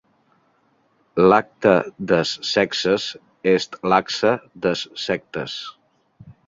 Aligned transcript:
L'acte 1.23 1.75
des 2.13 2.33
sexes 2.55 3.05
est 3.55 3.79
l'axe 3.93 4.27
des 4.67 4.87
sectes. 5.09 5.49